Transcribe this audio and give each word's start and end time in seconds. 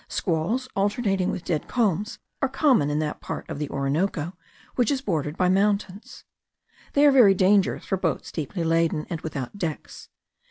Squalls 0.07 0.67
alternating 0.75 1.29
with 1.29 1.43
dead 1.43 1.67
calms 1.67 2.17
are 2.41 2.49
common 2.49 2.89
in 2.89 2.97
that 2.97 3.21
part 3.21 3.47
of 3.47 3.59
the 3.59 3.69
Orinoco 3.69 4.33
which 4.73 4.89
is 4.89 4.99
bordered 4.99 5.37
by 5.37 5.47
mountains. 5.47 6.23
They 6.93 7.05
are 7.05 7.11
very 7.11 7.35
dangerous 7.35 7.85
for 7.85 7.97
boats 7.97 8.31
deeply 8.31 8.63
laden, 8.63 9.05
and 9.11 9.21
without 9.21 9.59
decks. 9.59 10.09